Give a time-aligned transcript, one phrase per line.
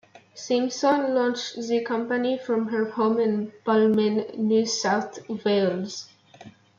[0.33, 6.09] Simson launched the company from her home in Balmain, New South Wales.